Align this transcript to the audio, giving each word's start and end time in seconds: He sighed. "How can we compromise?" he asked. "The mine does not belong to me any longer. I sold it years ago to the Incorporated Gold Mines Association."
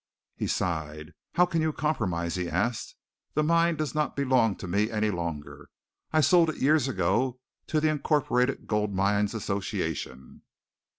He 0.35 0.47
sighed. 0.47 1.13
"How 1.33 1.45
can 1.45 1.63
we 1.63 1.71
compromise?" 1.71 2.33
he 2.33 2.49
asked. 2.49 2.95
"The 3.35 3.43
mine 3.43 3.75
does 3.75 3.93
not 3.93 4.15
belong 4.15 4.55
to 4.55 4.67
me 4.67 4.89
any 4.89 5.11
longer. 5.11 5.69
I 6.11 6.21
sold 6.21 6.49
it 6.49 6.57
years 6.57 6.87
ago 6.87 7.39
to 7.67 7.79
the 7.79 7.89
Incorporated 7.89 8.65
Gold 8.65 8.95
Mines 8.95 9.35
Association." 9.35 10.41